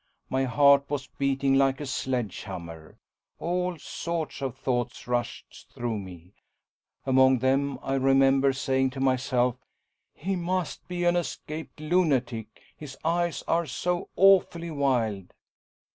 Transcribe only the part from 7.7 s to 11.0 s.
I remember saying to myself: "He must